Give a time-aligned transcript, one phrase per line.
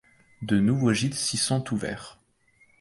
[0.41, 2.17] De nouveaux gîtes s'y sont ouverts.